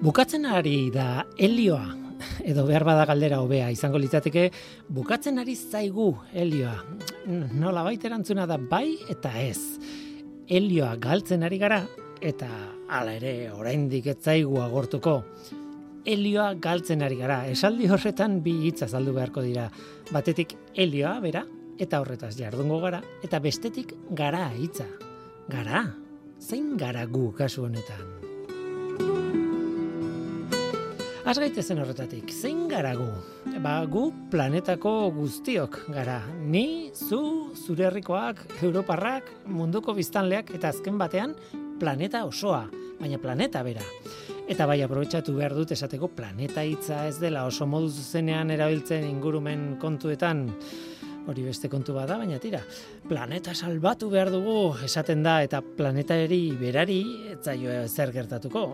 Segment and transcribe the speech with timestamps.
[0.00, 1.90] Bukatzen ari da helioa,
[2.48, 4.46] edo behar bada galdera hobea izango litzateke,
[4.88, 6.72] bukatzen ari zaigu helioa.
[7.28, 9.60] Nola baita erantzuna da bai eta ez.
[10.48, 11.82] Helioa galtzen ari gara,
[12.16, 12.48] eta
[12.88, 15.18] hala ere oraindik ez zaigu agortuko.
[16.08, 17.42] Helioa galtzen ari gara.
[17.52, 19.66] Esaldi horretan bi hitza azaldu beharko dira.
[20.14, 21.44] Batetik helioa bera
[21.76, 24.88] eta horretaz jardungo gara eta bestetik gara hitza.
[25.52, 25.84] Gara.
[26.40, 28.19] Zein gara gu kasu honetan?
[31.20, 33.06] Az gaitezen horretatik, zein gara gu?
[33.60, 36.22] Ba, gu planetako guztiok gara.
[36.40, 41.36] Ni, zu, zure herrikoak, europarrak, munduko biztanleak eta azken batean
[41.80, 42.62] planeta osoa,
[43.00, 43.84] baina planeta bera.
[44.50, 49.74] Eta bai aprobetsatu behar dut esateko planeta hitza ez dela oso modu zuzenean erabiltzen ingurumen
[49.82, 50.46] kontuetan
[51.28, 52.64] hori beste kontu bada, baina tira,
[53.08, 57.02] planeta salbatu behar dugu esaten da eta planetari berari
[57.34, 58.70] ez zaio zer gertatuko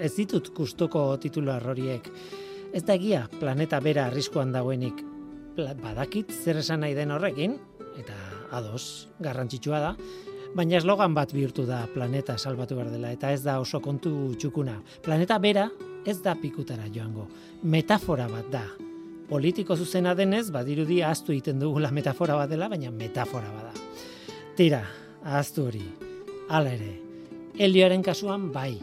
[0.00, 2.08] ez ditut gustuko titular horiek.
[2.72, 5.04] Ez da egia planeta bera arriskuan dagoenik.
[5.56, 7.56] Badakit zer esan nahi den horrekin,
[7.98, 8.14] eta
[8.54, 9.94] ados, garrantzitsua da,
[10.54, 14.78] baina eslogan bat bihurtu da planeta salbatu behar dela, eta ez da oso kontu txukuna.
[15.04, 15.68] Planeta bera
[16.06, 17.26] ez da pikutara joango.
[17.62, 18.62] Metafora bat da.
[19.28, 23.74] Politiko zuzena denez, badirudi ahaztu egiten dugula metafora bat dela, baina metafora bada.
[24.56, 24.84] Tira,
[25.24, 25.84] ahaztu hori.
[26.48, 26.94] Hala ere,
[27.60, 28.78] helioaren kasuan bai,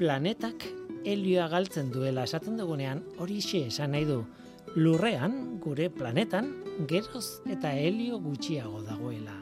[0.00, 0.62] planetak
[1.04, 4.22] helioa galtzen duela esaten dugunean hori xe esan nahi du.
[4.80, 6.46] Lurrean, gure planetan,
[6.88, 9.34] geroz eta helio gutxiago dagoela.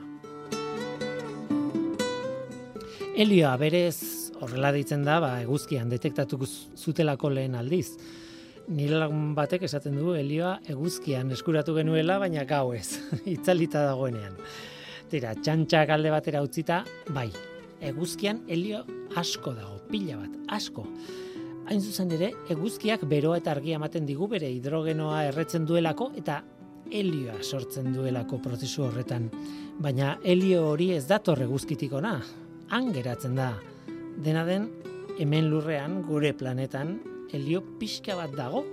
[3.14, 7.92] Helioa berez horrela ditzen da, ba, eguzkian detektatuko zutelako lehen aldiz.
[8.66, 12.98] Nire lagun batek esaten du helioa eguzkian eskuratu genuela, baina gau ez,
[13.36, 14.34] itzalita dagoenean.
[15.08, 16.82] Tira, txantxak alde batera utzita,
[17.14, 17.28] bai,
[17.80, 18.84] eguzkian helio
[19.16, 20.84] asko dago, pila bat, asko.
[21.68, 26.40] Hain zuzen ere, eguzkiak beroa eta argia ematen digu bere hidrogenoa erretzen duelako eta
[26.90, 29.28] helioa sortzen duelako prozesu horretan.
[29.78, 32.16] Baina helio hori ez dator eguzkitik ona,
[32.72, 33.52] han geratzen da.
[34.24, 34.70] Dena den,
[35.18, 36.96] hemen lurrean, gure planetan,
[37.32, 38.64] helio pixka bat dago,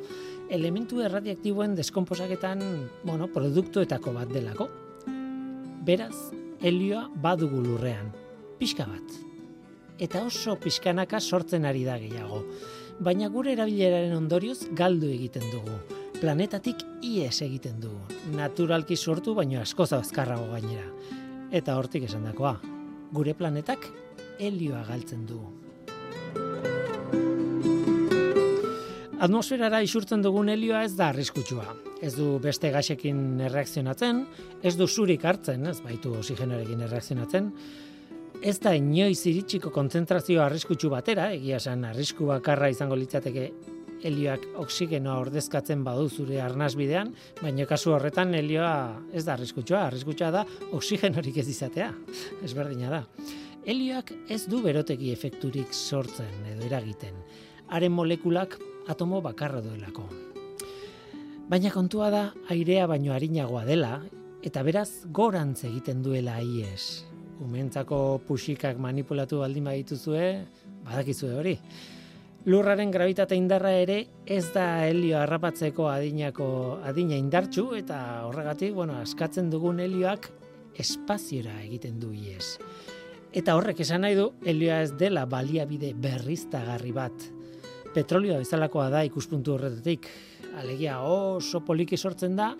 [0.49, 2.63] elementu erradiaktiboen deskomposaketan,
[3.03, 4.69] bueno, produktuetako bat delako.
[5.85, 6.15] Beraz,
[6.63, 8.13] helioa badugu lurrean,
[8.59, 9.25] pixka bat
[9.99, 12.43] eta oso pixkanaka sortzen ari da gehiago.
[12.99, 15.75] Baina gure erabileraren ondorioz galdu egiten dugu.
[16.19, 17.99] Planetatik ies egiten dugu.
[18.35, 20.87] Naturalki sortu baino asko zabazkarrago gainera.
[21.51, 22.57] Eta hortik esan dakoa,
[23.13, 23.87] gure planetak
[24.39, 25.51] helioa galtzen dugu.
[29.25, 31.65] Atmosferara isurtzen dugun helioa ez da arriskutsua.
[32.03, 34.25] Ez du beste gasekin erreakzionatzen,
[34.61, 37.47] ez du zurik hartzen, ez baitu osigenoarekin erreakzionatzen,
[38.41, 43.49] ez da inoiz iritsiko kontzentrazio arriskutsu batera, egia esan arrisku bakarra izango litzateke
[44.05, 48.75] helioak oksigenoa ordezkatzen badu zure arnasbidean, baina kasu horretan helioa
[49.13, 50.43] ez da arriskutsua, arriskutsua da
[50.77, 51.89] oksigenorik ez izatea.
[52.45, 53.01] Ezberdina da.
[53.65, 57.17] Helioak ez du berotegi efekturik sortzen edo eragiten.
[57.73, 58.59] Haren molekulak
[58.91, 60.05] atomo bakarra duelako.
[61.49, 62.23] Baina kontua da
[62.53, 63.99] airea baino arinagoa dela
[64.45, 67.05] eta beraz gorantz egiten duela ies
[67.43, 70.25] umentzako puxikak manipulatu baldin badituzue,
[70.85, 71.55] badakizue hori.
[72.45, 73.97] Lurraren gravitate indarra ere
[74.29, 76.47] ez da helio harrapatzeko adinako
[76.85, 77.97] adina indartsu eta
[78.27, 80.29] horregatik, bueno, askatzen dugun helioak
[80.77, 82.59] espaziora egiten du ies.
[83.35, 87.25] Eta horrek esan nahi du helioa ez dela baliabide berriztagarri bat.
[87.95, 90.05] Petrolioa bezalakoa da ikuspuntu horretatik.
[90.61, 92.53] Alegia oso poliki sortzen da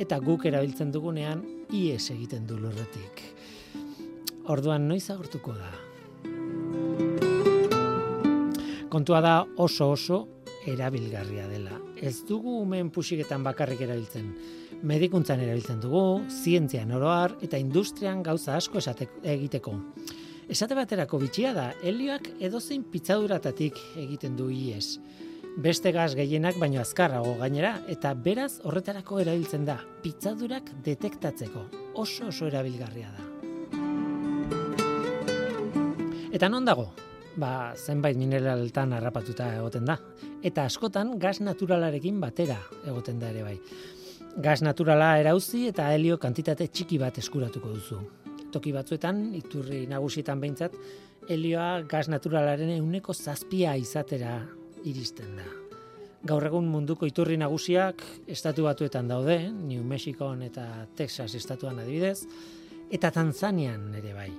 [0.00, 3.37] eta guk erabiltzen dugunean ies egiten du lurretik.
[4.48, 5.68] Orduan noiz agortuko da.
[8.88, 10.22] Kontua da oso oso
[10.68, 11.76] erabilgarria dela.
[11.96, 14.30] Ez dugu umen pusiketan bakarrik erabiltzen.
[14.88, 19.76] Medikuntzan erabiltzen dugu, zientzian oroar eta industrian gauza asko esateko, egiteko.
[20.48, 24.96] Esate baterako bitxia da, helioak edozein pitzaduratatik egiten du ies.
[25.60, 31.66] Beste gaz gehienak baino azkarrago gainera eta beraz horretarako erabiltzen da, pitzadurak detektatzeko.
[32.00, 33.37] Oso oso erabilgarria da.
[36.28, 36.90] Eta non dago?
[37.40, 39.94] Ba, zenbait mineraltan harrapatuta egoten da.
[40.44, 43.56] Eta askotan gas naturalarekin batera egoten da ere bai.
[44.36, 48.02] Gas naturala erauzi eta helio kantitate txiki bat eskuratuko duzu.
[48.52, 50.76] Toki batzuetan, iturri nagusietan behintzat,
[51.32, 54.36] helioa gas naturalaren euneko zazpia izatera
[54.84, 55.48] iristen da.
[56.28, 62.26] Gaur egun munduko iturri nagusiak estatu batuetan daude, New Mexico eta Texas estatuan adibidez,
[62.92, 64.32] eta Tanzanian ere bai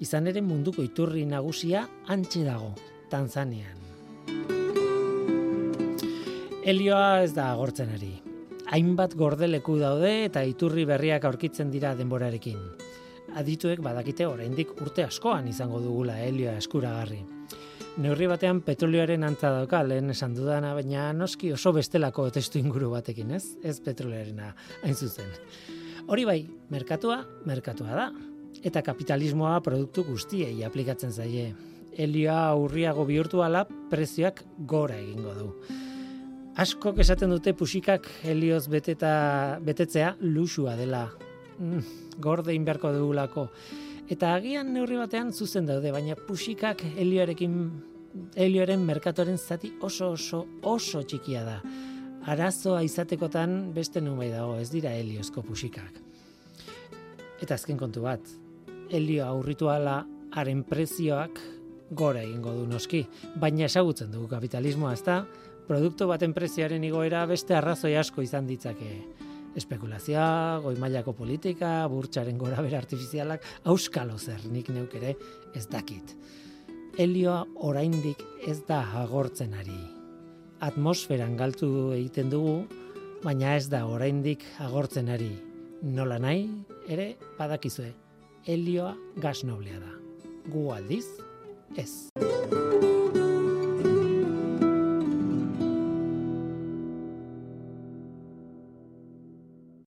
[0.00, 2.74] izan ere munduko iturri nagusia antxe dago,
[3.10, 3.80] Tanzanian.
[6.64, 8.14] Helioa ez da agortzen ari.
[8.72, 12.58] Hainbat gordeleku daude eta iturri berriak aurkitzen dira denborarekin.
[13.36, 17.20] Adituek badakite oraindik urte askoan izango dugula helioa eskuragarri.
[18.00, 23.30] Neurri batean petrolioaren antza dauka lehen esan dudana, baina noski oso bestelako testu inguru batekin,
[23.36, 23.44] ez?
[23.62, 25.30] Ez petrolioarena hain zuzen.
[26.08, 26.40] Hori bai,
[26.74, 28.08] merkatua, merkatua da.
[28.64, 31.52] Eta kapitalismoa produktu guztiei aplikatzen zaie.
[31.94, 35.48] Helioa urriago bihurtu ala prezioak gora egingo du.
[36.56, 41.08] Asko esaten dute pusikak helioz beteta, betetzea lusua dela.
[41.58, 41.82] Mm,
[42.22, 43.48] gorde inberko dugulako.
[44.10, 47.58] Eta agian neurri batean zuzen daude, baina pusikak helioarekin
[48.38, 51.58] helioaren merkatoren zati oso oso oso txikia da
[52.26, 56.00] arazoa izatekotan beste numai dago, ez dira heliozko pusikak.
[57.42, 58.24] Eta azken kontu bat,
[58.94, 60.02] helio aurrituala
[60.34, 61.40] haren prezioak
[61.90, 63.02] gora egingo du noski,
[63.40, 65.24] baina esagutzen dugu kapitalismoa, ezta?
[65.68, 68.90] Produktu baten prezioaren igoera beste arrazoi asko izan ditzake.
[69.54, 75.14] Espekulazioa, goi mailako politika, burtsaren gora bera artifizialak, auskalo zer nik neuk ere
[75.54, 76.16] ez dakit.
[76.98, 79.82] Helioa oraindik ez da agortzen ari
[80.64, 82.62] atmosferan galtu egiten dugu,
[83.24, 85.32] baina ez da oraindik agortzen ari.
[85.84, 86.46] Nola nahi,
[86.88, 87.90] ere badakizue,
[88.46, 89.92] helioa gas noblea da.
[90.52, 91.06] Gu aldiz,
[91.76, 92.83] ez.